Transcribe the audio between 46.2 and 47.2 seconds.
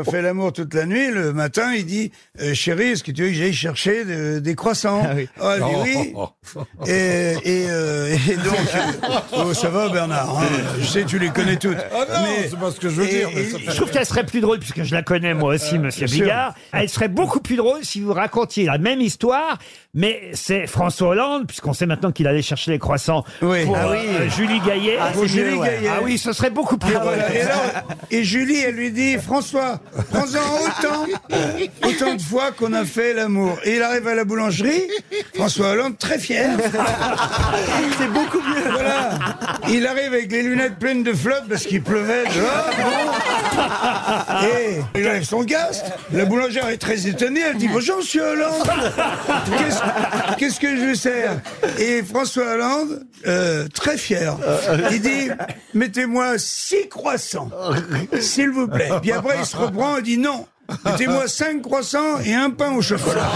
boulangère est très